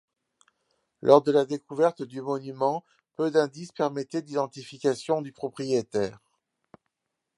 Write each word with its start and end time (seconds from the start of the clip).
Lors 1.03 1.21
de 1.21 1.31
la 1.31 1.45
découverte 1.45 2.01
du 2.01 2.21
monument, 2.23 2.83
peu 3.17 3.29
d'indices 3.29 3.71
permettaient 3.71 4.21
l'identification 4.21 5.21
du 5.21 5.31
propriétaire. 5.31 6.17